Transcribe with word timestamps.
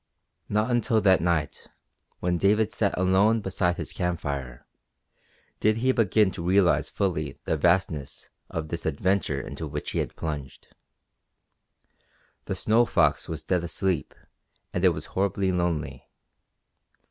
Not 0.49 0.71
until 0.71 0.99
that 1.01 1.21
night, 1.21 1.67
when 2.21 2.39
David 2.39 2.73
sat 2.73 2.97
alone 2.97 3.39
beside 3.39 3.77
his 3.77 3.93
campfire, 3.93 4.65
did 5.59 5.77
he 5.77 5.91
begin 5.91 6.31
to 6.31 6.41
realize 6.41 6.89
fully 6.89 7.37
the 7.45 7.55
vastness 7.55 8.31
of 8.49 8.69
this 8.69 8.87
adventure 8.87 9.39
into 9.39 9.67
which 9.67 9.91
he 9.91 9.99
had 9.99 10.15
plunged. 10.15 10.69
The 12.45 12.55
Snow 12.55 12.83
Fox 12.85 13.29
was 13.29 13.43
dead 13.43 13.63
asleep 13.63 14.15
and 14.73 14.83
it 14.83 14.89
was 14.89 15.05
horribly 15.13 15.51
lonely. 15.51 16.09